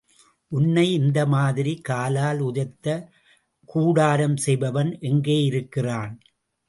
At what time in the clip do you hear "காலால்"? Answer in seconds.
1.81-2.39